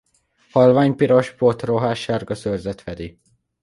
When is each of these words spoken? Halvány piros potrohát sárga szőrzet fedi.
Halvány 0.51 0.95
piros 0.95 1.31
potrohát 1.31 1.95
sárga 1.95 2.35
szőrzet 2.35 2.81
fedi. 2.81 3.19